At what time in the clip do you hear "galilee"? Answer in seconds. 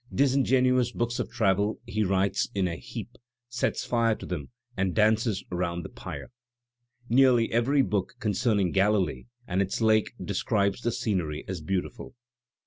8.71-9.27